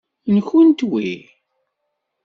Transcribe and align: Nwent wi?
Nwent 0.35 0.79
wi? 0.91 1.07